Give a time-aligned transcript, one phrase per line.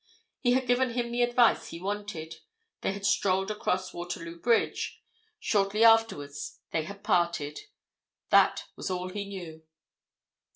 [0.39, 2.37] He had given him the advice he wanted;
[2.81, 4.99] they had strolled across Waterloo Bridge;
[5.39, 7.59] shortly afterwards they had parted.
[8.31, 9.61] That was all he knew.